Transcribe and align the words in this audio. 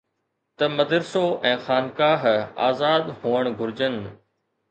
ته 0.59 0.65
مدرسو 0.77 1.21
۽ 1.49 1.57
خانقاه 1.65 2.23
آزاد 2.69 3.05
هئڻ 3.25 3.43
گهرجن 3.61 3.95